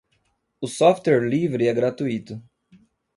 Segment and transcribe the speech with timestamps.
[0.61, 2.41] O software livre é gratuito.